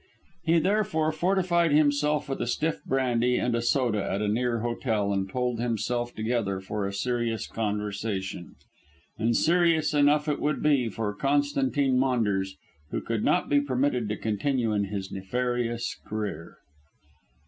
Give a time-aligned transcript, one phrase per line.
[0.43, 5.29] He therefore fortified himself with a stiff brandy and soda at a near hotel and
[5.29, 8.55] pulled himself together for a serious conversation.
[9.19, 12.57] And serious enough it would be for Constantine Maunders,
[12.89, 16.57] who could not be permitted to continue in his nefarious career.